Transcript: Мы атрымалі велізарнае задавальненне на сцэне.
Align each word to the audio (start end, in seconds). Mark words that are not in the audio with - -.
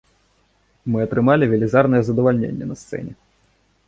Мы 0.93 1.03
атрымалі 1.07 1.49
велізарнае 1.51 2.01
задавальненне 2.07 2.65
на 2.71 2.75
сцэне. 2.81 3.13